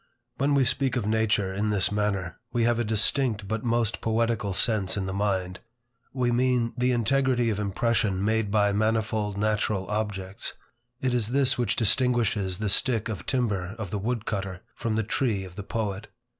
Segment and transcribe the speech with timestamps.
[0.37, 4.51] When we speak of nature in this manner, we have a distinct but most poetical
[4.51, 5.59] sense in the mind.
[6.11, 10.53] We mean the integrity of impression made by manifold natural objects.
[11.01, 15.03] It is this which distinguishes the stick of timber of the wood cutter, from the
[15.03, 16.07] tree of the poet.